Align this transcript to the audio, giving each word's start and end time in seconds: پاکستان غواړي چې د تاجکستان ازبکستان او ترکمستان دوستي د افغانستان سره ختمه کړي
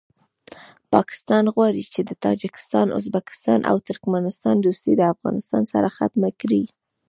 پاکستان 0.93 1.43
غواړي 1.55 1.83
چې 1.93 1.99
د 2.09 2.11
تاجکستان 2.25 2.87
ازبکستان 2.99 3.59
او 3.69 3.77
ترکمستان 3.89 4.55
دوستي 4.59 4.93
د 4.97 5.01
افغانستان 5.13 5.63
سره 5.73 5.87
ختمه 5.97 6.29
کړي 6.41 6.63